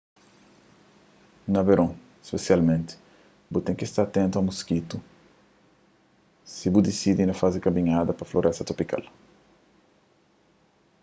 [1.55, 1.91] na veron
[2.29, 2.93] spesialmenti
[3.51, 4.97] bu ten ki sta atentu a moskitu
[6.53, 9.03] si bu disidi na faze kaminhada pa floresta tropikal